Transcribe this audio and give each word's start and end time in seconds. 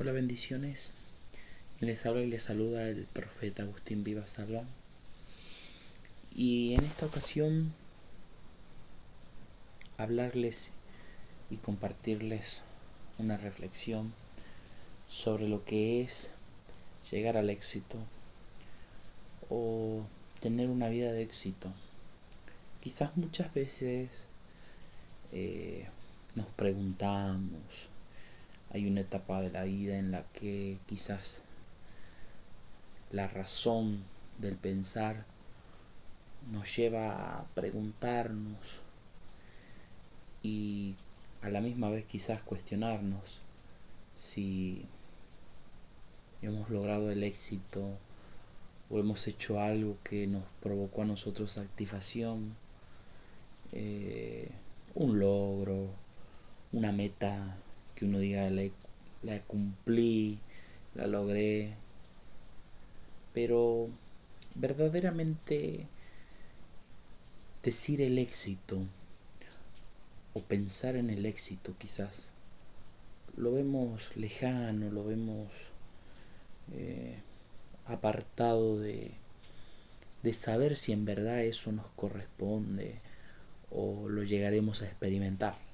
Hola 0.00 0.12
bendiciones. 0.12 0.94
Les 1.80 2.06
habla 2.06 2.22
y 2.22 2.28
les 2.28 2.44
saluda 2.44 2.88
el 2.88 3.06
profeta 3.06 3.64
Agustín 3.64 4.04
Viva 4.04 4.28
Salva. 4.28 4.62
Y 6.32 6.74
en 6.74 6.84
esta 6.84 7.06
ocasión 7.06 7.72
hablarles 9.96 10.70
y 11.50 11.56
compartirles 11.56 12.60
una 13.18 13.38
reflexión 13.38 14.12
sobre 15.08 15.48
lo 15.48 15.64
que 15.64 16.02
es 16.02 16.30
llegar 17.10 17.36
al 17.36 17.50
éxito 17.50 17.98
o 19.50 20.04
tener 20.38 20.70
una 20.70 20.88
vida 20.88 21.10
de 21.10 21.22
éxito. 21.22 21.72
Quizás 22.80 23.16
muchas 23.16 23.52
veces 23.52 24.28
eh, 25.32 25.88
nos 26.36 26.46
preguntamos 26.54 27.88
hay 28.70 28.86
una 28.86 29.00
etapa 29.00 29.40
de 29.40 29.50
la 29.50 29.64
vida 29.64 29.98
en 29.98 30.10
la 30.10 30.22
que 30.28 30.78
quizás 30.86 31.40
la 33.10 33.26
razón 33.28 34.04
del 34.38 34.56
pensar 34.56 35.24
nos 36.52 36.76
lleva 36.76 37.38
a 37.38 37.44
preguntarnos 37.54 38.58
y 40.42 40.94
a 41.42 41.48
la 41.48 41.60
misma 41.60 41.90
vez 41.90 42.04
quizás 42.04 42.42
cuestionarnos 42.42 43.40
si 44.14 44.84
hemos 46.42 46.68
logrado 46.70 47.10
el 47.10 47.22
éxito 47.22 47.88
o 48.90 48.98
hemos 48.98 49.26
hecho 49.28 49.60
algo 49.60 49.96
que 50.02 50.26
nos 50.26 50.44
provocó 50.62 51.02
a 51.02 51.06
nosotros 51.06 51.52
satisfacción, 51.52 52.54
eh, 53.72 54.50
un 54.94 55.18
logro, 55.18 55.90
una 56.72 56.92
meta 56.92 57.56
que 57.98 58.04
uno 58.04 58.20
diga 58.20 58.48
la, 58.48 59.40
cumplí, 59.40 60.38
la 60.94 61.08
logré, 61.08 61.74
pero 63.34 63.88
verdaderamente 64.54 65.84
decir 67.64 68.00
el 68.00 68.18
éxito 68.18 68.78
o 70.32 70.40
pensar 70.42 70.94
en 70.94 71.10
el 71.10 71.26
éxito 71.26 71.74
quizás 71.76 72.30
lo 73.36 73.52
vemos 73.52 74.14
lejano, 74.14 74.90
lo 74.92 75.04
vemos 75.04 75.48
eh, 76.74 77.16
apartado 77.86 78.78
de, 78.78 79.10
de 80.22 80.32
saber 80.32 80.76
si 80.76 80.92
en 80.92 81.04
verdad 81.04 81.42
eso 81.42 81.72
nos 81.72 81.86
corresponde 81.96 82.94
o 83.72 84.08
lo 84.08 84.22
llegaremos 84.22 84.82
a 84.82 84.86
experimentar. 84.86 85.67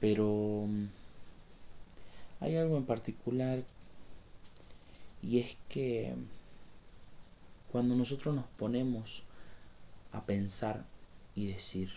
Pero 0.00 0.66
mm, 0.68 0.86
hay 2.40 2.56
algo 2.56 2.76
en 2.76 2.84
particular 2.84 3.62
y 5.22 5.38
es 5.38 5.56
que 5.68 6.14
cuando 7.72 7.94
nosotros 7.94 8.34
nos 8.34 8.46
ponemos 8.58 9.22
a 10.12 10.24
pensar 10.24 10.84
y 11.34 11.46
decir, 11.46 11.90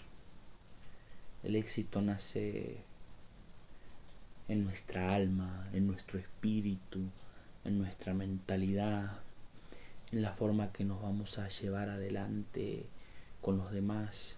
el 1.44 1.56
éxito 1.56 2.02
nace 2.02 2.78
en 4.48 4.66
nuestra 4.66 5.14
alma, 5.14 5.70
en 5.74 5.88
nuestro 5.88 6.20
espíritu, 6.20 7.00
en 7.64 7.78
nuestra 7.78 8.14
mentalidad, 8.14 9.20
en 10.12 10.22
la 10.22 10.34
forma 10.34 10.72
que 10.72 10.84
nos 10.84 11.02
vamos 11.02 11.38
a 11.38 11.48
llevar 11.48 11.90
adelante 11.90 12.86
con 13.42 13.58
los 13.58 13.72
demás, 13.72 14.36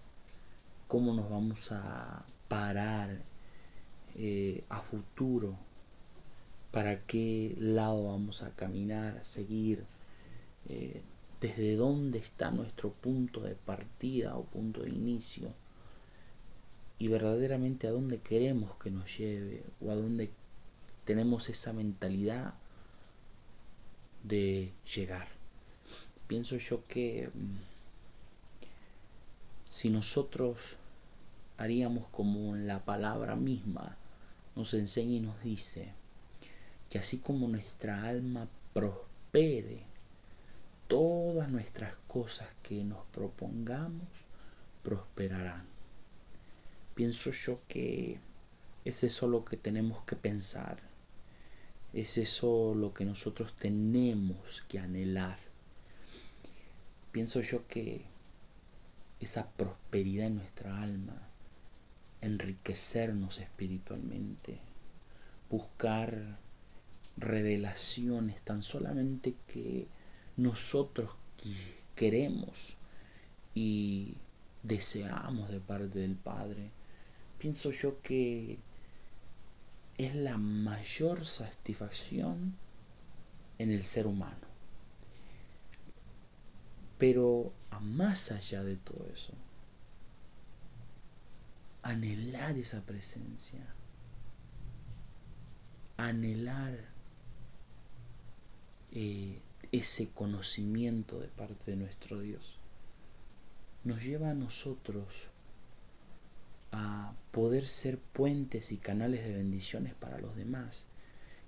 cómo 0.86 1.14
nos 1.14 1.30
vamos 1.30 1.72
a 1.72 2.24
parar 2.48 3.31
eh, 4.16 4.64
a 4.68 4.80
futuro, 4.80 5.56
para 6.70 7.00
qué 7.02 7.54
lado 7.58 8.08
vamos 8.08 8.42
a 8.42 8.50
caminar, 8.50 9.18
a 9.18 9.24
seguir, 9.24 9.84
eh, 10.68 11.02
desde 11.40 11.76
dónde 11.76 12.18
está 12.18 12.50
nuestro 12.50 12.90
punto 12.92 13.40
de 13.40 13.54
partida 13.54 14.36
o 14.36 14.44
punto 14.44 14.82
de 14.82 14.90
inicio 14.90 15.52
y 16.98 17.08
verdaderamente 17.08 17.88
a 17.88 17.90
dónde 17.90 18.20
queremos 18.20 18.76
que 18.76 18.90
nos 18.92 19.18
lleve 19.18 19.64
o 19.80 19.90
a 19.90 19.96
dónde 19.96 20.30
tenemos 21.04 21.48
esa 21.48 21.72
mentalidad 21.72 22.54
de 24.22 24.70
llegar. 24.94 25.26
Pienso 26.28 26.56
yo 26.58 26.84
que 26.84 27.28
mm, 27.34 27.56
si 29.68 29.90
nosotros 29.90 30.58
haríamos 31.62 32.08
como 32.08 32.56
la 32.56 32.84
palabra 32.84 33.36
misma 33.36 33.96
nos 34.56 34.74
enseña 34.74 35.12
y 35.12 35.20
nos 35.20 35.40
dice 35.44 35.92
que 36.90 36.98
así 36.98 37.18
como 37.18 37.46
nuestra 37.46 38.02
alma 38.04 38.48
prospere, 38.72 39.84
todas 40.88 41.48
nuestras 41.48 41.94
cosas 42.08 42.48
que 42.64 42.82
nos 42.82 43.06
propongamos 43.06 44.08
prosperarán. 44.82 45.64
Pienso 46.96 47.30
yo 47.30 47.60
que 47.68 48.18
es 48.84 49.04
eso 49.04 49.28
lo 49.28 49.44
que 49.44 49.56
tenemos 49.56 50.02
que 50.02 50.16
pensar, 50.16 50.78
es 51.92 52.18
eso 52.18 52.74
lo 52.74 52.92
que 52.92 53.04
nosotros 53.04 53.54
tenemos 53.54 54.64
que 54.68 54.80
anhelar. 54.80 55.38
Pienso 57.12 57.40
yo 57.40 57.68
que 57.68 58.02
esa 59.20 59.48
prosperidad 59.52 60.26
en 60.26 60.38
nuestra 60.38 60.82
alma 60.82 61.31
enriquecernos 62.22 63.38
espiritualmente, 63.38 64.58
buscar 65.50 66.38
revelaciones 67.16 68.40
tan 68.42 68.62
solamente 68.62 69.34
que 69.46 69.86
nosotros 70.36 71.10
queremos 71.94 72.74
y 73.54 74.14
deseamos 74.62 75.50
de 75.50 75.60
parte 75.60 75.98
del 75.98 76.14
Padre, 76.14 76.70
pienso 77.38 77.70
yo 77.70 78.00
que 78.00 78.58
es 79.98 80.14
la 80.14 80.38
mayor 80.38 81.26
satisfacción 81.26 82.54
en 83.58 83.70
el 83.70 83.84
ser 83.84 84.06
humano. 84.06 84.52
Pero 86.98 87.52
a 87.70 87.80
más 87.80 88.30
allá 88.30 88.62
de 88.62 88.76
todo 88.76 89.06
eso, 89.12 89.32
anhelar 91.82 92.56
esa 92.56 92.80
presencia, 92.82 93.60
anhelar 95.96 96.78
eh, 98.92 99.40
ese 99.72 100.10
conocimiento 100.10 101.18
de 101.18 101.28
parte 101.28 101.72
de 101.72 101.76
nuestro 101.76 102.18
Dios, 102.20 102.58
nos 103.84 104.02
lleva 104.04 104.30
a 104.30 104.34
nosotros 104.34 105.06
a 106.70 107.12
poder 107.32 107.68
ser 107.68 107.98
puentes 107.98 108.72
y 108.72 108.78
canales 108.78 109.24
de 109.24 109.34
bendiciones 109.34 109.94
para 109.94 110.18
los 110.18 110.36
demás 110.36 110.86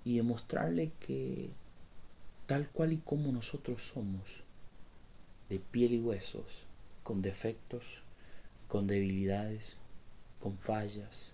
y 0.03 0.17
demostrarle 0.17 0.91
que 0.99 1.49
tal 2.45 2.69
cual 2.69 2.93
y 2.93 2.97
como 2.97 3.31
nosotros 3.31 3.87
somos, 3.87 4.43
de 5.49 5.59
piel 5.59 5.93
y 5.93 5.99
huesos, 5.99 6.65
con 7.03 7.21
defectos, 7.21 7.83
con 8.67 8.87
debilidades, 8.87 9.77
con 10.45 10.59
fallas. 10.59 11.31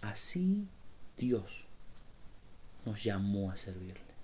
Así 0.00 0.68
Dios 1.16 1.64
nos 2.86 3.02
llamó 3.02 3.50
a 3.50 3.56
servirle, 3.56 4.14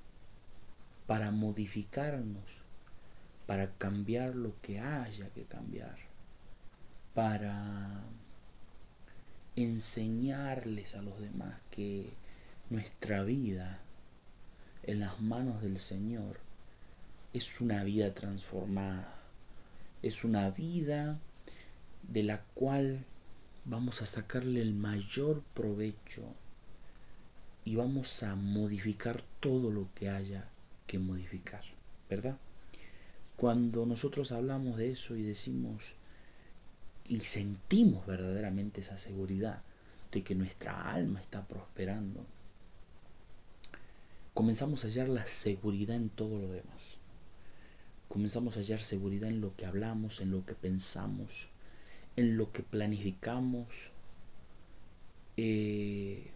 para 1.08 1.32
modificarnos, 1.32 2.44
para 3.44 3.72
cambiar 3.72 4.36
lo 4.36 4.52
que 4.60 4.78
haya 4.78 5.28
que 5.30 5.42
cambiar, 5.46 5.96
para 7.12 8.04
enseñarles 9.56 10.94
a 10.94 11.02
los 11.02 11.18
demás 11.18 11.60
que 11.72 12.12
nuestra 12.70 13.24
vida 13.24 13.80
en 14.84 15.00
las 15.00 15.20
manos 15.20 15.60
del 15.60 15.80
Señor 15.80 16.38
es 17.32 17.60
una 17.60 17.82
vida 17.82 18.14
transformada, 18.14 19.12
es 20.02 20.22
una 20.22 20.50
vida 20.50 21.18
de 22.02 22.22
la 22.22 22.42
cual 22.54 23.04
vamos 23.64 24.02
a 24.02 24.06
sacarle 24.06 24.62
el 24.62 24.74
mayor 24.74 25.42
provecho 25.54 26.22
y 27.64 27.74
vamos 27.74 28.22
a 28.22 28.36
modificar 28.36 29.24
todo 29.40 29.70
lo 29.70 29.88
que 29.94 30.08
haya 30.08 30.48
que 30.86 30.98
modificar, 31.00 31.62
¿verdad? 32.08 32.36
Cuando 33.36 33.84
nosotros 33.84 34.30
hablamos 34.30 34.76
de 34.76 34.92
eso 34.92 35.16
y 35.16 35.22
decimos 35.22 35.82
y 37.08 37.20
sentimos 37.20 38.06
verdaderamente 38.06 38.80
esa 38.80 38.98
seguridad 38.98 39.62
de 40.12 40.22
que 40.22 40.34
nuestra 40.34 40.90
alma 40.90 41.20
está 41.20 41.44
prosperando, 41.44 42.24
comenzamos 44.32 44.84
a 44.84 44.88
hallar 44.88 45.08
la 45.08 45.26
seguridad 45.26 45.96
en 45.96 46.08
todo 46.08 46.38
lo 46.38 46.52
demás. 46.52 46.94
Comenzamos 48.08 48.56
a 48.56 48.60
hallar 48.60 48.80
seguridad 48.80 49.28
en 49.28 49.40
lo 49.40 49.54
que 49.56 49.66
hablamos, 49.66 50.20
en 50.20 50.30
lo 50.30 50.46
que 50.46 50.54
pensamos, 50.54 51.48
en 52.16 52.36
lo 52.36 52.50
que 52.52 52.62
planificamos, 52.62 53.68
eh, 55.36 56.30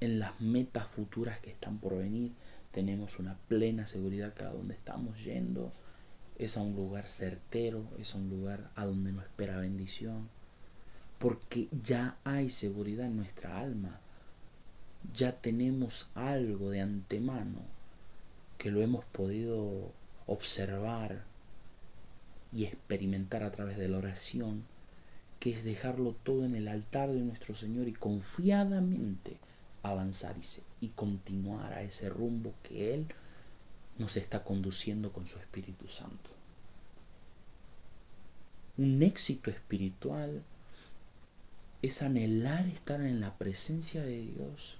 en 0.00 0.18
las 0.18 0.40
metas 0.40 0.86
futuras 0.86 1.38
que 1.40 1.50
están 1.50 1.78
por 1.78 1.96
venir. 1.96 2.32
Tenemos 2.72 3.18
una 3.18 3.36
plena 3.48 3.86
seguridad 3.86 4.34
que 4.34 4.44
a 4.44 4.50
donde 4.50 4.74
estamos 4.74 5.22
yendo 5.24 5.72
es 6.38 6.56
a 6.56 6.62
un 6.62 6.76
lugar 6.76 7.08
certero, 7.08 7.84
es 7.98 8.14
a 8.14 8.18
un 8.18 8.30
lugar 8.30 8.70
a 8.74 8.86
donde 8.86 9.12
nos 9.12 9.24
espera 9.24 9.58
bendición. 9.58 10.28
Porque 11.18 11.68
ya 11.82 12.16
hay 12.24 12.48
seguridad 12.48 13.06
en 13.06 13.16
nuestra 13.16 13.58
alma. 13.58 14.00
Ya 15.14 15.32
tenemos 15.40 16.10
algo 16.14 16.70
de 16.70 16.80
antemano 16.80 17.60
que 18.56 18.70
lo 18.70 18.82
hemos 18.82 19.04
podido 19.04 19.92
observar 20.26 21.24
y 22.52 22.64
experimentar 22.64 23.42
a 23.42 23.52
través 23.52 23.76
de 23.78 23.88
la 23.88 23.98
oración, 23.98 24.64
que 25.40 25.50
es 25.50 25.64
dejarlo 25.64 26.14
todo 26.24 26.44
en 26.44 26.54
el 26.54 26.68
altar 26.68 27.10
de 27.10 27.20
nuestro 27.20 27.54
Señor 27.54 27.88
y 27.88 27.92
confiadamente 27.92 29.36
avanzar 29.82 30.36
y, 30.36 30.86
y 30.86 30.88
continuar 30.90 31.72
a 31.72 31.82
ese 31.82 32.08
rumbo 32.08 32.54
que 32.62 32.94
Él 32.94 33.06
nos 33.98 34.16
está 34.16 34.42
conduciendo 34.44 35.12
con 35.12 35.26
su 35.26 35.38
Espíritu 35.38 35.88
Santo. 35.88 36.30
Un 38.76 39.02
éxito 39.02 39.50
espiritual 39.50 40.42
es 41.82 42.02
anhelar 42.02 42.66
estar 42.66 43.00
en 43.00 43.20
la 43.20 43.36
presencia 43.36 44.02
de 44.02 44.20
Dios, 44.20 44.76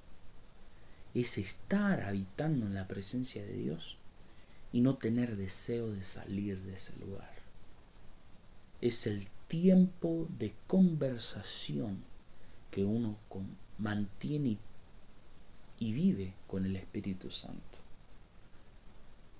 es 1.14 1.38
estar 1.38 2.02
habitando 2.02 2.66
en 2.66 2.75
la 2.75 2.87
presencia 2.87 3.44
de 3.44 3.52
Dios 3.52 3.96
y 4.72 4.81
no 4.81 4.96
tener 4.96 5.37
deseo 5.37 5.90
de 5.90 6.04
salir 6.04 6.61
de 6.62 6.75
ese 6.75 6.96
lugar. 6.99 7.32
Es 8.81 9.06
el 9.06 9.28
tiempo 9.49 10.29
de 10.39 10.55
conversación 10.67 12.05
que 12.71 12.85
uno 12.85 13.17
mantiene 13.79 14.59
y 15.79 15.93
vive 15.93 16.35
con 16.47 16.67
el 16.67 16.77
Espíritu 16.77 17.31
Santo. 17.31 17.79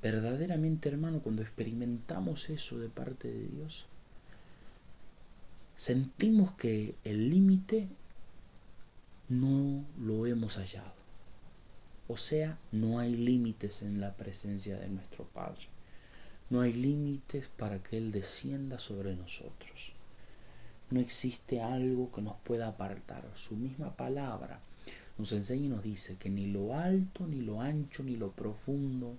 Verdaderamente, 0.01 0.89
hermano, 0.89 1.21
cuando 1.21 1.43
experimentamos 1.43 2.49
eso 2.49 2.79
de 2.79 2.89
parte 2.89 3.31
de 3.31 3.49
Dios, 3.49 3.87
sentimos 5.77 6.53
que 6.53 6.95
el 7.05 7.29
límite 7.31 7.89
no 9.29 9.85
lo 9.99 10.27
hemos 10.27 10.57
hallado. 10.57 10.99
O 12.07 12.17
sea, 12.17 12.59
no 12.73 12.99
hay 12.99 13.15
límites 13.15 13.83
en 13.83 14.01
la 14.01 14.15
presencia 14.15 14.79
de 14.79 14.89
nuestro 14.89 15.25
Padre. 15.25 15.67
No 16.49 16.63
hay 16.63 16.73
límites 16.73 17.49
para 17.59 17.83
que 17.83 17.99
Él 17.99 18.13
descienda 18.13 18.79
sobre 18.79 19.15
nosotros. 19.15 19.93
No 20.91 21.01
existe 21.01 21.61
algo 21.61 22.11
que 22.13 22.23
nos 22.23 22.37
pueda 22.37 22.69
apartar. 22.69 23.29
Su 23.35 23.57
misma 23.57 23.95
palabra 23.95 24.61
nos 25.19 25.33
enseña 25.33 25.67
y 25.67 25.69
nos 25.69 25.83
dice 25.83 26.17
que 26.17 26.31
ni 26.31 26.47
lo 26.47 26.75
alto, 26.75 27.27
ni 27.27 27.41
lo 27.41 27.61
ancho, 27.61 28.03
ni 28.03 28.17
lo 28.17 28.31
profundo, 28.33 29.17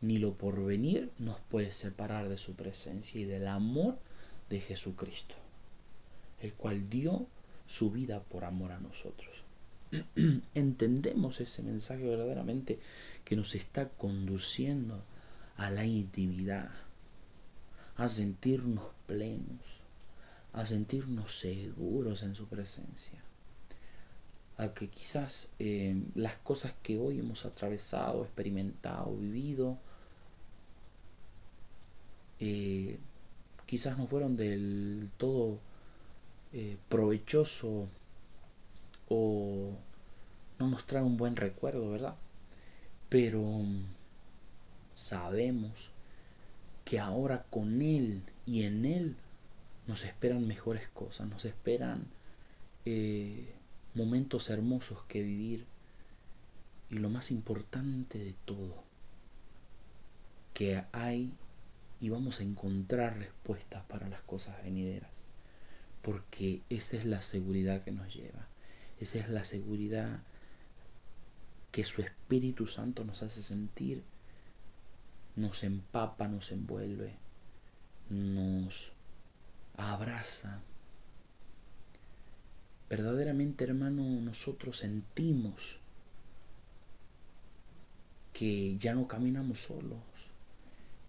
ni 0.00 0.18
lo 0.18 0.34
porvenir 0.34 1.10
nos 1.18 1.38
puede 1.40 1.72
separar 1.72 2.28
de 2.28 2.36
su 2.36 2.54
presencia 2.54 3.20
y 3.20 3.24
del 3.24 3.48
amor 3.48 3.98
de 4.50 4.60
Jesucristo, 4.60 5.34
el 6.40 6.52
cual 6.52 6.88
dio 6.88 7.26
su 7.66 7.90
vida 7.90 8.22
por 8.22 8.44
amor 8.44 8.72
a 8.72 8.80
nosotros. 8.80 9.30
Entendemos 10.54 11.40
ese 11.40 11.62
mensaje 11.62 12.04
verdaderamente 12.04 12.78
que 13.24 13.36
nos 13.36 13.54
está 13.54 13.88
conduciendo 13.88 15.02
a 15.56 15.70
la 15.70 15.84
intimidad, 15.84 16.70
a 17.98 18.08
sentirnos 18.08 18.86
plenos, 19.06 19.62
a 20.54 20.64
sentirnos 20.64 21.38
seguros 21.38 22.22
en 22.22 22.34
su 22.34 22.46
presencia 22.46 23.22
a 24.58 24.74
que 24.74 24.88
quizás 24.88 25.48
eh, 25.60 25.96
las 26.16 26.36
cosas 26.36 26.74
que 26.82 26.98
hoy 26.98 27.20
hemos 27.20 27.46
atravesado, 27.46 28.24
experimentado, 28.24 29.16
vivido, 29.16 29.78
eh, 32.40 32.98
quizás 33.66 33.96
no 33.96 34.08
fueron 34.08 34.36
del 34.36 35.10
todo 35.16 35.58
eh, 36.52 36.76
provechoso 36.88 37.86
o 39.08 39.70
no 40.58 40.68
nos 40.68 40.84
trae 40.86 41.02
un 41.02 41.16
buen 41.16 41.36
recuerdo, 41.36 41.90
¿verdad? 41.90 42.16
Pero 43.08 43.40
mm, 43.40 43.84
sabemos 44.94 45.90
que 46.88 46.98
ahora 46.98 47.44
con 47.50 47.82
Él 47.82 48.22
y 48.46 48.62
en 48.62 48.86
Él 48.86 49.14
nos 49.86 50.06
esperan 50.06 50.46
mejores 50.46 50.88
cosas, 50.88 51.28
nos 51.28 51.44
esperan 51.44 52.06
momentos 53.94 54.48
hermosos 54.48 55.02
que 55.06 55.20
vivir. 55.20 55.66
Y 56.88 56.94
lo 56.94 57.10
más 57.10 57.30
importante 57.30 58.16
de 58.18 58.34
todo, 58.46 58.82
que 60.54 60.82
hay 60.92 61.30
y 62.00 62.08
vamos 62.08 62.40
a 62.40 62.44
encontrar 62.44 63.18
respuestas 63.18 63.84
para 63.84 64.08
las 64.08 64.22
cosas 64.22 64.56
venideras, 64.64 65.26
porque 66.00 66.62
esa 66.70 66.96
es 66.96 67.04
la 67.04 67.20
seguridad 67.20 67.84
que 67.84 67.92
nos 67.92 68.14
lleva, 68.14 68.48
esa 68.98 69.18
es 69.18 69.28
la 69.28 69.44
seguridad 69.44 70.22
que 71.70 71.84
su 71.84 72.00
Espíritu 72.00 72.66
Santo 72.66 73.04
nos 73.04 73.22
hace 73.22 73.42
sentir, 73.42 74.02
nos 75.38 75.62
empapa, 75.64 76.28
nos 76.28 76.50
envuelve, 76.52 77.14
nos 78.10 78.92
abraza, 79.76 80.60
verdaderamente 82.90 83.64
hermano 83.64 84.02
nosotros 84.20 84.78
sentimos 84.78 85.78
que 88.32 88.76
ya 88.76 88.94
no 88.94 89.06
caminamos 89.06 89.62
solos, 89.62 89.98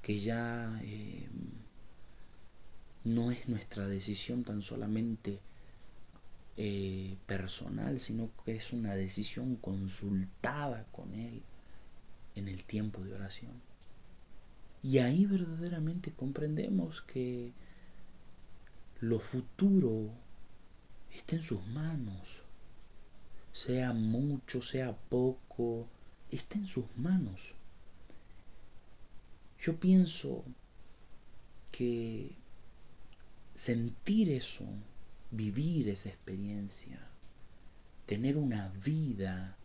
que 0.02 0.20
ya 0.20 0.80
eh, 0.84 1.28
no 3.04 3.32
es 3.32 3.48
nuestra 3.48 3.88
decisión 3.88 4.44
tan 4.44 4.62
solamente 4.62 5.40
eh, 6.58 7.18
personal, 7.26 8.00
sino 8.00 8.30
que 8.44 8.56
es 8.56 8.74
una 8.74 8.96
decisión 8.96 9.56
consultada 9.56 10.86
con 10.92 11.14
Él 11.14 11.42
en 12.36 12.48
el 12.48 12.64
tiempo 12.64 13.02
de 13.02 13.14
oración. 13.14 13.69
Y 14.82 15.00
ahí 15.00 15.26
verdaderamente 15.26 16.12
comprendemos 16.12 17.02
que 17.02 17.52
lo 19.02 19.20
futuro 19.20 20.10
está 21.14 21.36
en 21.36 21.44
sus 21.44 21.66
manos. 21.68 22.28
Sea 23.52 23.94
mucho, 23.94 24.62
sea 24.62 24.96
poco, 24.96 25.88
está 26.32 26.58
en 26.58 26.66
sus 26.66 26.86
manos. 26.96 27.54
Yo 29.62 29.78
pienso 29.78 30.46
que 31.72 32.32
sentir 33.56 34.30
eso, 34.32 34.66
vivir 35.32 35.90
esa 35.90 36.10
experiencia, 36.10 37.00
tener 38.06 38.38
una 38.38 38.70
vida 38.70 39.58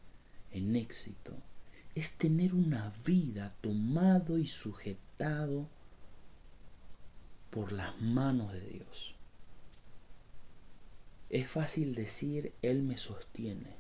en 0.51 0.75
éxito, 0.75 1.33
es 1.95 2.13
tener 2.13 2.55
una 2.55 2.93
vida 3.05 3.55
tomado 3.61 4.39
y 4.39 4.47
sujetado 4.47 5.69
por 7.51 7.71
las 7.71 8.01
manos 8.01 8.53
de 8.53 8.61
Dios. 8.61 9.15
Es 11.31 11.49
fácil 11.49 11.95
decir, 11.95 12.53
Él 12.63 12.83
me 12.83 12.99
sostiene, 12.99 13.77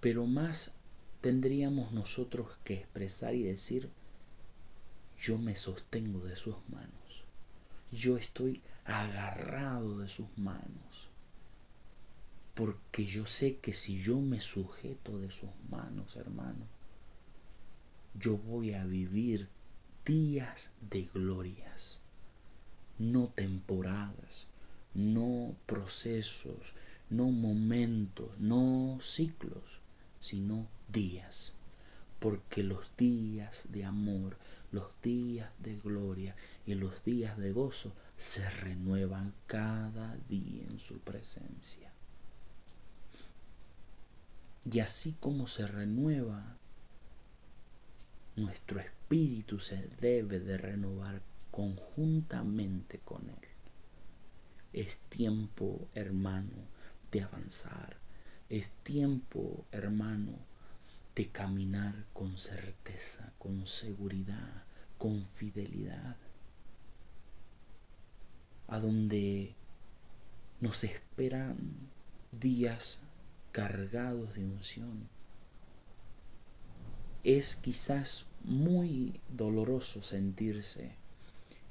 pero 0.00 0.26
más 0.26 0.72
tendríamos 1.20 1.92
nosotros 1.92 2.48
que 2.64 2.74
expresar 2.74 3.34
y 3.34 3.42
decir, 3.42 3.90
yo 5.18 5.36
me 5.36 5.56
sostengo 5.56 6.20
de 6.20 6.36
sus 6.36 6.56
manos, 6.70 7.24
yo 7.92 8.16
estoy 8.16 8.62
agarrado 8.86 9.98
de 9.98 10.08
sus 10.08 10.26
manos, 10.38 11.09
porque 12.54 13.04
yo 13.06 13.26
sé 13.26 13.58
que 13.58 13.72
si 13.72 13.98
yo 13.98 14.20
me 14.20 14.40
sujeto 14.40 15.18
de 15.18 15.30
sus 15.30 15.50
manos, 15.70 16.16
hermano, 16.16 16.66
yo 18.14 18.36
voy 18.36 18.74
a 18.74 18.84
vivir 18.84 19.48
días 20.04 20.70
de 20.90 21.04
glorias, 21.14 22.00
no 22.98 23.28
temporadas, 23.28 24.46
no 24.94 25.54
procesos, 25.66 26.74
no 27.08 27.30
momentos, 27.30 28.28
no 28.38 28.98
ciclos, 29.00 29.80
sino 30.20 30.66
días. 30.92 31.52
Porque 32.18 32.62
los 32.62 32.94
días 32.96 33.66
de 33.70 33.84
amor, 33.84 34.36
los 34.72 35.00
días 35.02 35.50
de 35.60 35.76
gloria 35.76 36.36
y 36.66 36.74
los 36.74 37.02
días 37.04 37.38
de 37.38 37.52
gozo 37.52 37.92
se 38.16 38.48
renuevan 38.50 39.32
cada 39.46 40.16
día 40.28 40.64
en 40.64 40.78
su 40.80 40.98
presencia. 40.98 41.90
Y 44.64 44.80
así 44.80 45.16
como 45.20 45.46
se 45.46 45.66
renueva, 45.66 46.56
nuestro 48.36 48.80
espíritu 48.80 49.58
se 49.58 49.88
debe 50.00 50.38
de 50.40 50.58
renovar 50.58 51.22
conjuntamente 51.50 52.98
con 52.98 53.28
él. 53.28 53.48
Es 54.72 54.98
tiempo, 55.08 55.88
hermano, 55.94 56.68
de 57.10 57.22
avanzar. 57.22 57.96
Es 58.48 58.70
tiempo, 58.82 59.64
hermano, 59.72 60.32
de 61.14 61.28
caminar 61.28 62.04
con 62.12 62.38
certeza, 62.38 63.32
con 63.38 63.66
seguridad, 63.66 64.64
con 64.98 65.24
fidelidad. 65.24 66.16
A 68.68 68.78
donde 68.78 69.54
nos 70.60 70.84
esperan 70.84 71.56
días 72.30 73.00
cargados 73.52 74.34
de 74.34 74.44
unción. 74.44 75.08
Es 77.24 77.56
quizás 77.56 78.26
muy 78.44 79.20
doloroso 79.28 80.02
sentirse 80.02 80.94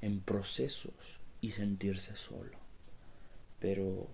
en 0.01 0.19
procesos 0.19 0.93
y 1.41 1.51
sentirse 1.51 2.15
solo, 2.15 2.57
pero 3.59 4.07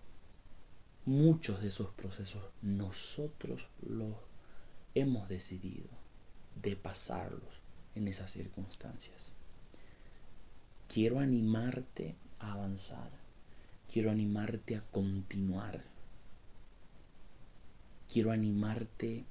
muchos 1.06 1.62
de 1.62 1.70
esos 1.70 1.90
procesos 1.92 2.44
nosotros 2.62 3.68
los 3.82 4.16
hemos 4.94 5.28
decidido 5.28 5.90
de 6.62 6.76
pasarlos 6.76 7.62
en 7.96 8.08
esas 8.08 8.32
circunstancias. 8.32 9.32
Quiero 10.88 11.20
animarte 11.20 12.16
a 12.40 12.54
avanzar, 12.54 13.10
quiero 13.92 14.12
animarte 14.12 14.78
a 14.78 14.82
continuar, 14.92 15.84
quiero 18.16 18.32
animarte 18.32 19.26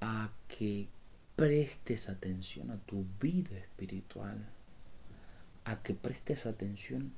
a 0.00 0.32
que 0.48 0.88
prestes 1.36 2.08
atención 2.08 2.72
a 2.72 2.78
tu 2.78 3.06
vida 3.22 3.56
espiritual, 3.56 4.44
a 5.64 5.80
que 5.80 5.94
prestes 5.94 6.44
atención 6.44 7.12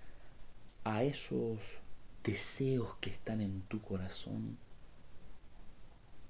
a 0.85 1.03
esos 1.03 1.79
deseos 2.23 2.95
que 3.01 3.09
están 3.09 3.41
en 3.41 3.63
tu 3.63 3.81
corazón 3.81 4.59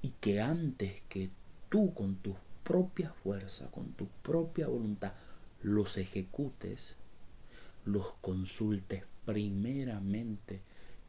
y 0.01 0.11
que 0.21 0.41
antes 0.41 1.03
que 1.09 1.29
tú 1.69 1.93
con 1.93 2.15
tu 2.15 2.37
propia 2.63 3.13
fuerza, 3.25 3.69
con 3.73 3.91
tu 3.95 4.07
propia 4.23 4.69
voluntad, 4.69 5.13
los 5.65 5.97
ejecutes, 5.97 6.95
los 7.85 8.13
consultes 8.21 9.03
primeramente 9.27 10.61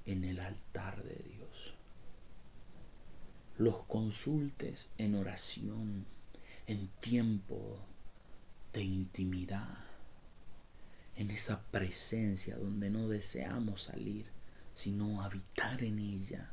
en 0.07 0.23
el 0.23 0.39
altar 0.39 1.03
de 1.03 1.23
Dios. 1.35 1.82
Los 3.63 3.83
consultes 3.83 4.89
en 4.97 5.15
oración, 5.15 6.05
en 6.67 6.89
tiempo 6.99 7.79
de 8.73 8.83
intimidad, 8.83 9.77
en 11.15 11.31
esa 11.31 11.61
presencia 11.71 12.57
donde 12.57 12.89
no 12.89 13.07
deseamos 13.07 13.83
salir, 13.83 14.25
sino 14.73 15.21
habitar 15.21 15.81
en 15.81 15.99
ella. 15.99 16.51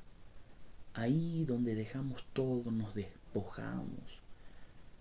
Ahí 0.95 1.45
donde 1.47 1.75
dejamos 1.75 2.25
todo, 2.33 2.71
nos 2.71 2.95
despojamos, 2.95 4.21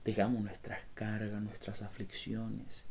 dejamos 0.04 0.42
nuestras 0.42 0.80
cargas, 0.96 1.44
nuestras 1.44 1.84
aflicciones. 1.84 2.86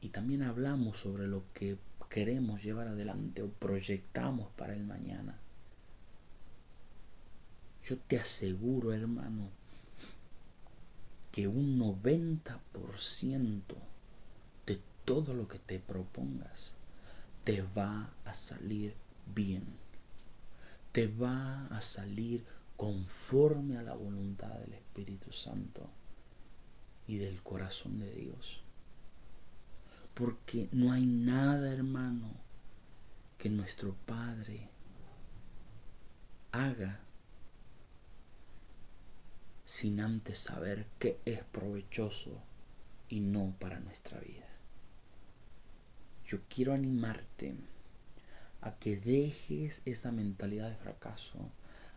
Y 0.00 0.08
también 0.08 0.42
hablamos 0.42 0.98
sobre 0.98 1.28
lo 1.28 1.44
que 1.54 1.78
queremos 2.10 2.64
llevar 2.64 2.88
adelante 2.88 3.42
o 3.42 3.48
proyectamos 3.48 4.50
para 4.56 4.72
el 4.72 4.82
mañana. 4.82 5.38
Yo 7.84 7.98
te 7.98 8.18
aseguro, 8.18 8.92
hermano, 8.92 9.48
que 11.32 11.48
un 11.48 11.78
90% 11.78 13.62
de 14.66 14.80
todo 15.04 15.34
lo 15.34 15.48
que 15.48 15.58
te 15.58 15.80
propongas 15.80 16.72
te 17.44 17.62
va 17.62 18.12
a 18.24 18.34
salir 18.34 18.94
bien. 19.34 19.64
Te 20.92 21.08
va 21.08 21.66
a 21.66 21.80
salir 21.80 22.44
conforme 22.76 23.78
a 23.78 23.82
la 23.82 23.94
voluntad 23.94 24.50
del 24.60 24.74
Espíritu 24.74 25.32
Santo 25.32 25.88
y 27.06 27.16
del 27.16 27.42
corazón 27.42 27.98
de 27.98 28.12
Dios. 28.14 28.60
Porque 30.14 30.68
no 30.72 30.92
hay 30.92 31.06
nada, 31.06 31.72
hermano, 31.72 32.30
que 33.38 33.48
nuestro 33.48 33.94
Padre 34.06 34.68
haga 36.52 37.00
sin 39.64 40.00
antes 40.00 40.38
saber 40.38 40.86
qué 40.98 41.18
es 41.24 41.42
provechoso 41.44 42.40
y 43.08 43.20
no 43.20 43.54
para 43.58 43.80
nuestra 43.80 44.18
vida. 44.20 44.46
Yo 46.26 46.38
quiero 46.48 46.72
animarte 46.72 47.54
a 48.60 48.74
que 48.78 48.96
dejes 48.96 49.82
esa 49.84 50.12
mentalidad 50.12 50.70
de 50.70 50.76
fracaso, 50.76 51.38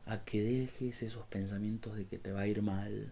a 0.05 0.24
que 0.25 0.43
dejes 0.43 1.03
esos 1.03 1.25
pensamientos 1.27 1.95
de 1.95 2.05
que 2.05 2.17
te 2.17 2.31
va 2.31 2.41
a 2.41 2.48
ir 2.48 2.62
mal, 2.62 3.12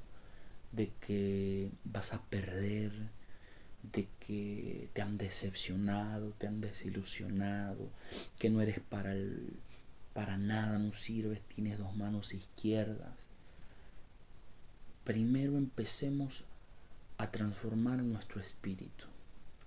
de 0.72 0.92
que 1.00 1.72
vas 1.84 2.14
a 2.14 2.22
perder, 2.24 2.92
de 3.94 4.08
que 4.20 4.90
te 4.94 5.02
han 5.02 5.18
decepcionado, 5.18 6.32
te 6.38 6.48
han 6.48 6.62
desilusionado, 6.62 7.90
que 8.40 8.50
no 8.50 8.62
eres 8.62 8.80
para 8.80 9.14
el, 9.14 9.54
para 10.14 10.38
nada, 10.38 10.78
no 10.80 10.94
sirves, 10.94 11.42
tienes 11.44 11.78
dos 11.78 11.96
manos 11.96 12.34
izquierdas, 12.34 13.23
primero 15.04 15.58
empecemos 15.58 16.44
a 17.18 17.30
transformar 17.30 18.02
nuestro 18.04 18.42
espíritu, 18.42 19.06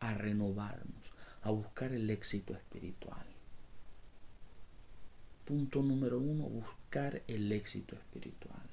a 0.01 0.15
renovarnos, 0.15 1.13
a 1.43 1.51
buscar 1.51 1.93
el 1.93 2.09
éxito 2.11 2.55
espiritual. 2.55 3.27
Punto 5.45 5.83
número 5.83 6.19
uno, 6.19 6.45
buscar 6.49 7.23
el 7.29 7.53
éxito 7.53 7.95
espiritual. 7.95 8.67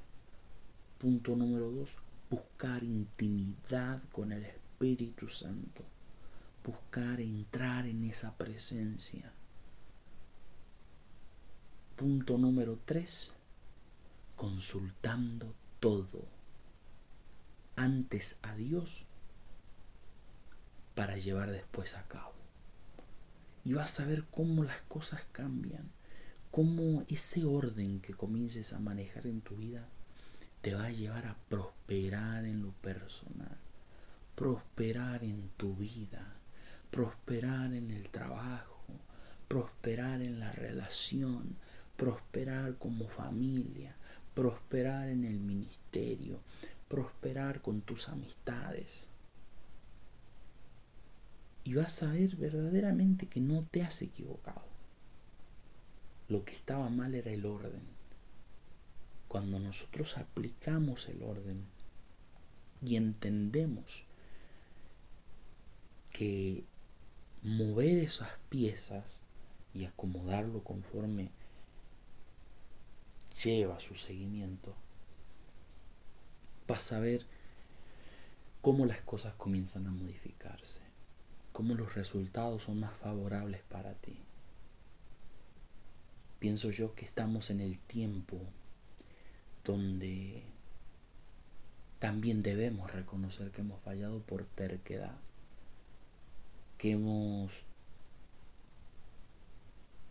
Punto 0.98 1.36
número 1.36 1.70
dos, 1.70 1.98
buscar 2.30 2.84
intimidad 2.84 4.02
con 4.12 4.32
el 4.32 4.44
Espíritu 4.46 5.30
Santo. 5.30 5.84
Buscar 6.66 7.20
entrar 7.20 7.86
en 7.86 8.06
esa 8.06 8.36
presencia. 8.38 9.32
Punto 11.98 12.38
número 12.38 12.80
tres, 12.86 13.34
consultando 14.36 15.54
todo 15.80 16.43
antes 17.76 18.38
a 18.42 18.56
Dios 18.56 19.06
para 20.96 21.18
llevar 21.18 21.52
después 21.52 21.96
a 21.96 22.04
cabo. 22.08 22.34
Y 23.66 23.74
vas 23.74 24.00
a 24.00 24.06
ver 24.06 24.26
cómo 24.30 24.64
las 24.64 24.82
cosas 24.82 25.24
cambian, 25.32 25.90
cómo 26.52 27.04
ese 27.08 27.46
orden 27.46 28.00
que 28.00 28.14
comiences 28.14 28.74
a 28.74 28.80
manejar 28.80 29.26
en 29.28 29.42
tu 29.42 29.56
vida 29.56 29.88
te 30.62 30.76
va 30.76 30.86
a 30.86 30.92
llevar 30.92 31.26
a 31.26 31.36
prosperar 31.50 32.46
en 32.46 32.62
lo 32.62 32.72
personal, 32.72 33.58
prosperar 34.36 35.24
en 35.24 35.50
tu 35.58 35.76
vida, 35.76 36.36
prosperar 36.92 37.74
en 37.74 37.92
el 37.92 38.10
trabajo, 38.10 38.86
prosperar 39.48 40.22
en 40.22 40.40
la 40.40 40.52
relación, 40.52 41.56
prosperar 41.98 42.78
como 42.78 43.08
familia, 43.08 43.96
prosperar 44.34 45.10
en 45.10 45.26
el 45.26 45.40
ministerio, 45.40 46.40
prosperar 46.94 47.64
con 47.64 47.82
tus 47.82 48.08
amistades. 48.08 49.08
Y 51.64 51.74
vas 51.74 52.04
a 52.04 52.12
ver 52.12 52.36
verdaderamente 52.36 53.26
que 53.26 53.40
no 53.40 53.64
te 53.64 53.82
has 53.82 54.04
equivocado. 54.04 54.62
Lo 56.30 56.46
que 56.46 56.54
estaba 56.54 56.88
mal 56.90 57.16
era 57.16 57.32
el 57.32 57.48
orden. 57.48 57.82
Cuando 59.28 59.58
nosotros 59.58 60.20
aplicamos 60.20 61.10
el 61.10 61.24
orden 61.24 61.66
y 62.86 62.96
entendemos 62.96 64.04
que 66.12 66.64
mover 67.42 67.98
esas 67.98 68.30
piezas 68.50 69.20
y 69.74 69.86
acomodarlo 69.86 70.64
conforme 70.64 71.32
lleva 73.44 73.80
su 73.80 73.96
seguimiento, 73.96 74.76
vas 76.68 76.92
a 76.92 77.00
ver 77.00 77.26
cómo 78.62 78.86
las 78.86 79.02
cosas 79.02 79.34
comienzan 79.36 79.88
a 79.88 79.92
modificarse, 79.92 80.82
cómo 81.52 81.76
los 81.76 81.96
resultados 81.96 82.64
son 82.64 82.80
más 82.80 82.96
favorables 82.96 83.62
para 83.64 83.94
ti. 83.96 84.18
Pienso 86.40 86.72
yo 86.72 86.94
que 86.96 87.06
estamos 87.06 87.50
en 87.50 87.62
el 87.62 87.80
tiempo 87.80 88.40
donde 89.64 90.44
también 92.00 92.44
debemos 92.44 92.92
reconocer 92.92 93.52
que 93.52 93.62
hemos 93.62 93.82
fallado 93.82 94.20
por 94.22 94.44
terquedad, 94.46 95.16
que 96.78 96.92
hemos 96.92 97.52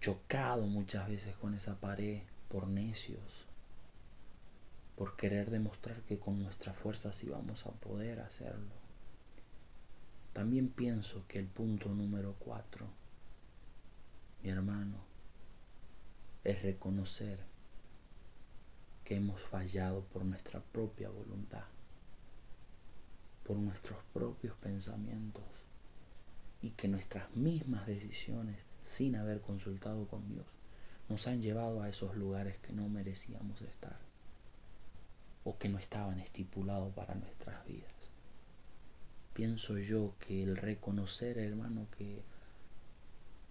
chocado 0.00 0.62
muchas 0.66 1.09
veces 1.09 1.37
con 1.37 1.54
esa 1.54 1.78
pared 1.78 2.23
por 2.49 2.66
necios, 2.66 3.21
por 4.96 5.16
querer 5.16 5.50
demostrar 5.50 6.02
que 6.02 6.18
con 6.18 6.42
nuestras 6.42 6.76
fuerzas 6.76 7.16
sí 7.16 7.28
vamos 7.28 7.66
a 7.66 7.72
poder 7.72 8.20
hacerlo. 8.20 8.75
También 10.32 10.68
pienso 10.68 11.25
que 11.26 11.38
el 11.38 11.46
punto 11.46 11.88
número 11.88 12.37
cuatro, 12.38 12.87
mi 14.42 14.50
hermano, 14.50 14.96
es 16.44 16.62
reconocer 16.62 17.38
que 19.04 19.16
hemos 19.16 19.40
fallado 19.40 20.04
por 20.04 20.25
nuestra 20.25 20.61
propia 20.61 21.08
voluntad, 21.11 21.64
por 23.44 23.56
nuestros 23.56 23.99
propios 24.12 24.54
pensamientos 24.56 25.44
y 26.61 26.70
que 26.70 26.88
nuestras 26.88 27.34
mismas 27.34 27.87
decisiones, 27.87 28.64
sin 28.84 29.16
haber 29.16 29.40
consultado 29.40 30.06
con 30.06 30.28
Dios, 30.28 30.46
nos 31.08 31.26
han 31.26 31.42
llevado 31.42 31.82
a 31.82 31.88
esos 31.88 32.16
lugares 32.16 32.58
que 32.58 32.72
no 32.72 32.88
merecíamos 32.88 33.61
estar 33.62 34.12
o 35.44 35.58
que 35.58 35.68
no 35.68 35.78
estaban 35.78 36.20
estipulados 36.20 36.92
para 36.94 37.14
nuestras 37.14 37.64
vidas. 37.66 38.11
Pienso 39.34 39.78
yo 39.78 40.14
que 40.18 40.42
el 40.42 40.56
reconocer, 40.56 41.38
hermano, 41.38 41.87
que 41.96 42.22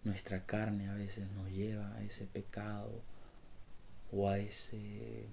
nuestra 0.03 0.45
carne 0.45 0.89
a 0.89 0.93
veces 0.93 1.29
nos 1.31 1.49
lleva 1.49 1.93
a 1.95 2.03
ese 2.03 2.25
pecado 2.25 3.01
o 4.11 4.29
a 4.29 4.37
ese 4.37 5.27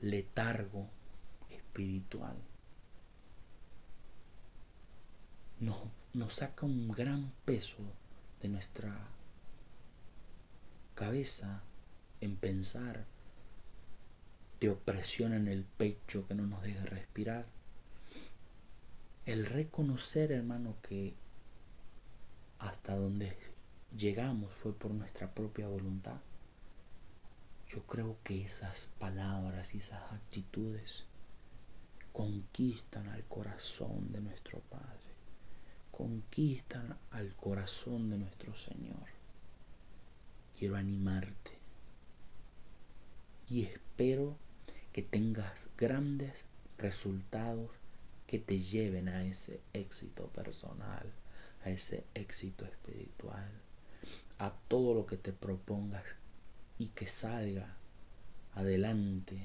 letargo 0.00 0.88
espiritual. 1.50 2.36
Nos, 5.60 5.78
nos 6.12 6.34
saca 6.34 6.66
un 6.66 6.88
gran 6.88 7.32
peso 7.44 7.78
de 8.40 8.48
nuestra 8.48 8.94
cabeza 10.94 11.62
en 12.20 12.36
pensar 12.36 13.04
de 14.60 14.70
opresión 14.70 15.34
en 15.34 15.48
el 15.48 15.64
pecho 15.64 16.26
que 16.26 16.34
no 16.34 16.46
nos 16.46 16.62
deja 16.62 16.84
respirar. 16.84 17.46
El 19.24 19.46
reconocer, 19.46 20.32
hermano, 20.32 20.76
que 20.82 21.14
hasta 22.58 22.96
donde 22.96 23.36
llegamos 23.96 24.52
fue 24.54 24.72
por 24.72 24.92
nuestra 24.92 25.32
propia 25.32 25.68
voluntad. 25.68 26.20
Yo 27.68 27.82
creo 27.86 28.16
que 28.22 28.44
esas 28.44 28.88
palabras 28.98 29.74
y 29.74 29.78
esas 29.78 30.12
actitudes 30.12 31.04
conquistan 32.12 33.08
al 33.08 33.24
corazón 33.24 34.12
de 34.12 34.20
nuestro 34.20 34.60
Padre, 34.60 35.14
conquistan 35.90 36.96
al 37.10 37.34
corazón 37.34 38.08
de 38.08 38.18
nuestro 38.18 38.54
Señor. 38.54 39.06
Quiero 40.56 40.76
animarte 40.76 41.58
y 43.48 43.64
espero 43.64 44.38
que 44.96 45.02
tengas 45.02 45.68
grandes 45.76 46.46
resultados 46.78 47.68
que 48.26 48.38
te 48.38 48.58
lleven 48.58 49.10
a 49.10 49.26
ese 49.26 49.60
éxito 49.74 50.28
personal, 50.28 51.04
a 51.66 51.68
ese 51.68 52.06
éxito 52.14 52.64
espiritual, 52.64 53.46
a 54.38 54.54
todo 54.68 54.94
lo 54.94 55.04
que 55.04 55.18
te 55.18 55.34
propongas 55.34 56.02
y 56.78 56.86
que 56.86 57.06
salga 57.06 57.76
adelante 58.54 59.36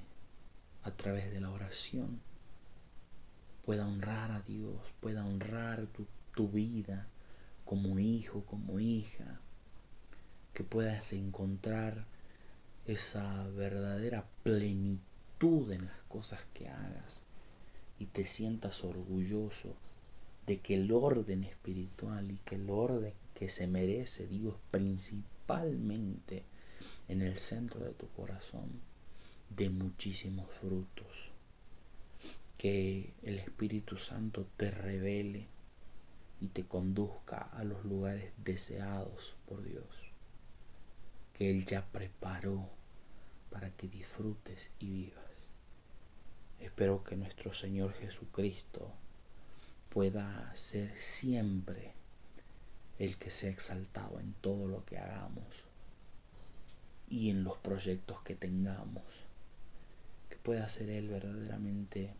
a 0.83 0.91
través 0.91 1.33
de 1.33 1.41
la 1.41 1.51
oración, 1.51 2.21
pueda 3.65 3.85
honrar 3.85 4.31
a 4.31 4.39
Dios, 4.43 4.79
pueda 5.01 5.25
honrar 5.25 5.85
tu, 5.87 6.07
tu 6.33 6.47
vida 6.47 7.07
como 7.65 7.99
hijo, 7.99 8.45
como 8.45 8.79
hija, 8.79 9.41
que 10.53 10.63
puedas 10.63 11.11
encontrar 11.11 12.05
esa 12.85 13.45
verdadera 13.49 14.25
plenitud 14.43 15.10
en 15.41 15.87
las 15.87 16.01
cosas 16.07 16.45
que 16.53 16.69
hagas 16.69 17.19
y 17.97 18.05
te 18.05 18.25
sientas 18.25 18.83
orgulloso 18.83 19.73
de 20.45 20.59
que 20.59 20.75
el 20.75 20.91
orden 20.91 21.43
espiritual 21.45 22.29
y 22.29 22.37
que 22.45 22.55
el 22.55 22.69
orden 22.69 23.11
que 23.33 23.49
se 23.49 23.65
merece 23.65 24.27
Dios 24.27 24.53
principalmente 24.69 26.43
en 27.07 27.23
el 27.23 27.39
centro 27.39 27.83
de 27.83 27.91
tu 27.93 28.07
corazón 28.09 28.69
de 29.49 29.71
muchísimos 29.71 30.47
frutos. 30.61 31.07
Que 32.59 33.11
el 33.23 33.39
Espíritu 33.39 33.97
Santo 33.97 34.45
te 34.57 34.69
revele 34.69 35.47
y 36.39 36.49
te 36.49 36.65
conduzca 36.65 37.49
a 37.51 37.63
los 37.63 37.83
lugares 37.83 38.31
deseados 38.37 39.33
por 39.47 39.63
Dios, 39.63 39.87
que 41.33 41.49
Él 41.49 41.65
ya 41.65 41.83
preparó 41.83 42.69
para 43.49 43.71
que 43.71 43.87
disfrutes 43.87 44.69
y 44.79 44.89
vivas. 44.91 45.30
Espero 46.61 47.03
que 47.03 47.15
nuestro 47.15 47.51
Señor 47.53 47.91
Jesucristo 47.93 48.91
pueda 49.89 50.55
ser 50.55 50.95
siempre 51.01 51.91
el 52.99 53.17
que 53.17 53.31
sea 53.31 53.49
exaltado 53.49 54.19
en 54.19 54.33
todo 54.41 54.67
lo 54.67 54.85
que 54.85 54.99
hagamos 54.99 55.43
y 57.09 57.31
en 57.31 57.43
los 57.43 57.57
proyectos 57.57 58.21
que 58.21 58.35
tengamos. 58.35 59.03
Que 60.29 60.37
pueda 60.37 60.69
ser 60.69 60.91
Él 60.91 61.09
verdaderamente 61.09 62.13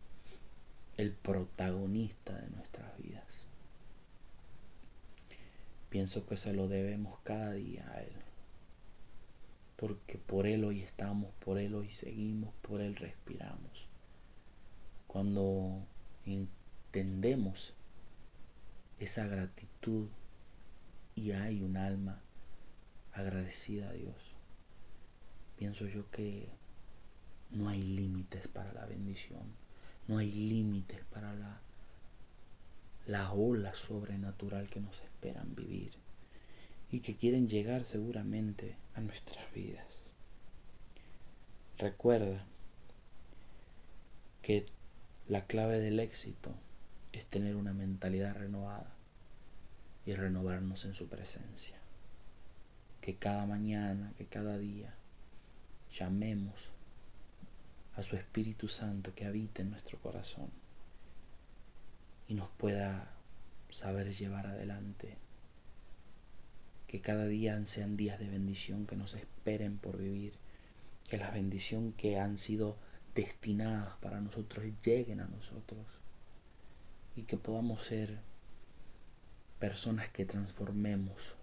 el 0.97 1.13
protagonista 1.13 2.35
de 2.35 2.49
nuestras 2.49 2.97
vidas. 2.97 3.45
Pienso 5.89 6.25
que 6.25 6.35
se 6.35 6.51
lo 6.51 6.67
debemos 6.67 7.19
cada 7.23 7.51
día 7.51 7.87
a 7.91 8.01
Él. 8.01 8.13
Porque 9.75 10.17
por 10.17 10.47
Él 10.47 10.63
hoy 10.63 10.81
estamos, 10.81 11.31
por 11.45 11.59
Él 11.59 11.75
hoy 11.75 11.91
seguimos, 11.91 12.53
por 12.61 12.81
Él 12.81 12.95
respiramos. 12.95 13.90
Cuando 15.11 15.85
entendemos 16.25 17.73
esa 18.97 19.27
gratitud 19.27 20.07
y 21.15 21.31
hay 21.31 21.61
un 21.61 21.75
alma 21.75 22.21
agradecida 23.11 23.89
a 23.89 23.91
Dios, 23.91 24.15
pienso 25.57 25.85
yo 25.85 26.09
que 26.11 26.47
no 27.49 27.67
hay 27.67 27.83
límites 27.83 28.47
para 28.47 28.71
la 28.71 28.85
bendición, 28.85 29.43
no 30.07 30.17
hay 30.17 30.31
límites 30.31 31.03
para 31.11 31.35
la, 31.35 31.59
la 33.05 33.33
ola 33.33 33.75
sobrenatural 33.75 34.69
que 34.69 34.79
nos 34.79 34.97
esperan 35.01 35.53
vivir 35.55 35.91
y 36.89 37.01
que 37.01 37.17
quieren 37.17 37.49
llegar 37.49 37.83
seguramente 37.83 38.77
a 38.93 39.01
nuestras 39.01 39.53
vidas. 39.53 40.09
Recuerda 41.77 42.45
que 44.41 44.67
la 45.27 45.45
clave 45.45 45.79
del 45.79 45.99
éxito 45.99 46.53
es 47.11 47.25
tener 47.25 47.55
una 47.55 47.73
mentalidad 47.73 48.35
renovada 48.35 48.91
y 50.05 50.13
renovarnos 50.13 50.85
en 50.85 50.93
su 50.93 51.07
presencia. 51.07 51.75
Que 53.01 53.15
cada 53.15 53.45
mañana, 53.45 54.13
que 54.17 54.25
cada 54.25 54.57
día 54.57 54.93
llamemos 55.91 56.69
a 57.95 58.03
su 58.03 58.15
Espíritu 58.15 58.67
Santo 58.67 59.13
que 59.13 59.25
habita 59.25 59.61
en 59.61 59.71
nuestro 59.71 59.99
corazón 59.99 60.49
y 62.27 62.33
nos 62.33 62.49
pueda 62.51 63.11
saber 63.69 64.13
llevar 64.13 64.47
adelante. 64.47 65.17
Que 66.87 67.01
cada 67.01 67.25
día 67.25 67.59
sean 67.65 67.97
días 67.97 68.19
de 68.19 68.27
bendición 68.27 68.85
que 68.85 68.95
nos 68.95 69.13
esperen 69.13 69.77
por 69.77 69.97
vivir. 69.97 70.33
Que 71.09 71.17
las 71.17 71.33
bendiciones 71.33 71.93
que 71.95 72.19
han 72.19 72.37
sido 72.37 72.77
destinadas 73.15 73.95
para 73.97 74.21
nosotros 74.21 74.65
lleguen 74.83 75.19
a 75.19 75.27
nosotros. 75.27 75.85
Y 77.15 77.23
que 77.23 77.37
podamos 77.37 77.83
ser 77.83 78.19
personas 79.59 80.09
que 80.09 80.25
transformemos 80.25 81.35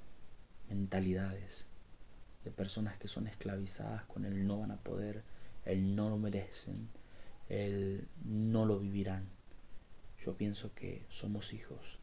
mentalidades 0.69 1.67
de 2.45 2.51
personas 2.51 2.99
que 2.99 3.09
son 3.09 3.27
esclavizadas 3.27 4.05
con 4.05 4.25
el 4.25 4.47
no 4.47 4.61
van 4.61 4.71
a 4.71 4.77
poder, 4.77 5.23
el 5.65 5.95
no 5.95 6.09
lo 6.09 6.19
merecen, 6.19 6.89
el 7.49 8.09
no 8.25 8.65
lo 8.65 8.79
vivirán. 8.79 9.29
Yo 10.25 10.37
pienso 10.37 10.75
que 10.75 11.05
somos 11.11 11.53
hijos 11.53 11.99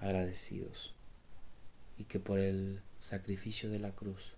agradecidos 0.00 0.94
y 1.98 2.04
que 2.04 2.20
por 2.20 2.38
el 2.38 2.82
sacrificio 2.98 3.70
de 3.70 3.78
la 3.78 3.92
cruz 3.92 4.35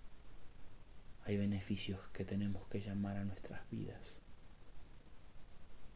hay 1.29 1.37
beneficios 1.37 2.01
que 2.14 2.25
tenemos 2.25 2.67
que 2.69 2.81
llamar 2.81 3.19
a 3.19 3.25
nuestras 3.25 3.61
vidas 3.71 4.23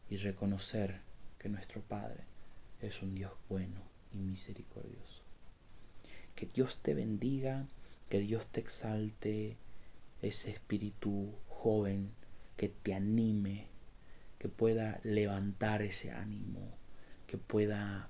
y 0.07 0.17
reconocer 0.17 1.01
que 1.39 1.49
nuestro 1.49 1.81
Padre 1.81 2.23
es 2.81 3.01
un 3.01 3.15
Dios 3.15 3.31
bueno 3.49 3.81
y 4.13 4.17
misericordioso. 4.17 5.23
Que 6.35 6.45
Dios 6.45 6.77
te 6.83 6.93
bendiga, 6.93 7.65
que 8.09 8.19
Dios 8.19 8.45
te 8.45 8.59
exalte, 8.59 9.57
ese 10.21 10.51
espíritu 10.51 11.33
joven 11.47 12.11
que 12.55 12.69
te 12.69 12.93
anime, 12.93 13.65
que 14.37 14.49
pueda 14.49 14.99
levantar 15.01 15.81
ese 15.81 16.11
ánimo, 16.11 16.77
que 17.25 17.39
pueda 17.39 18.07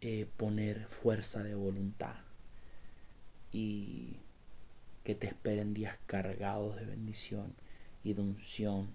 eh, 0.00 0.26
poner 0.36 0.88
fuerza 0.88 1.44
de 1.44 1.54
voluntad 1.54 2.16
y 3.52 4.16
que 5.04 5.14
te 5.14 5.26
esperen 5.26 5.74
días 5.74 5.98
cargados 6.06 6.76
de 6.76 6.84
bendición 6.84 7.54
y 8.04 8.14
de 8.14 8.22
unción 8.22 8.88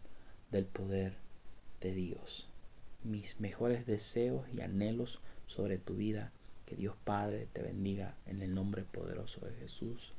del 0.51 0.65
poder 0.65 1.13
de 1.81 1.93
Dios. 1.93 2.47
Mis 3.03 3.39
mejores 3.39 3.85
deseos 3.85 4.45
y 4.53 4.61
anhelos 4.61 5.19
sobre 5.47 5.77
tu 5.77 5.95
vida. 5.95 6.31
Que 6.65 6.75
Dios 6.75 6.95
Padre 7.03 7.47
te 7.53 7.61
bendiga 7.61 8.15
en 8.25 8.41
el 8.41 8.55
nombre 8.55 8.83
poderoso 8.83 9.39
de 9.45 9.53
Jesús. 9.53 10.13